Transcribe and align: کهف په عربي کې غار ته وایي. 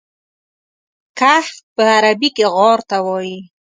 کهف 1.19 1.47
په 1.75 1.83
عربي 1.95 2.29
کې 2.35 2.45
غار 2.55 2.79
ته 2.89 2.97
وایي. 3.05 3.37